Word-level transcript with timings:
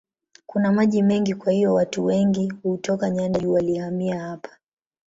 Kuna 0.45 0.71
maji 0.71 1.03
mengi 1.03 1.35
kwa 1.35 1.51
hiyo 1.51 1.73
watu 1.73 2.05
wengi 2.05 2.51
kutoka 2.51 3.09
nyanda 3.09 3.39
za 3.39 3.43
juu 3.45 3.51
walihamia 3.51 4.19
hapa. 4.19 4.57